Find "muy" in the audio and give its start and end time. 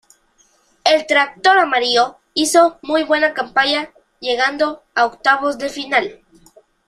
2.81-3.03